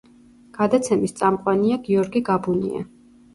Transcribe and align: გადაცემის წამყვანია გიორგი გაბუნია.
გადაცემის 0.59 1.13
წამყვანია 1.19 1.77
გიორგი 1.89 2.23
გაბუნია. 2.31 2.83